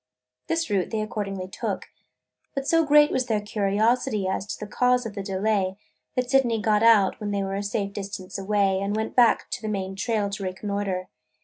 [0.47, 1.89] This route they accordingly took.
[2.55, 5.77] But so great was their curiosity as to the cause of the delay,
[6.15, 9.59] that Sydney got out, when they were a safe distance away, and went back on
[9.61, 11.07] the main trail to reconnoiter.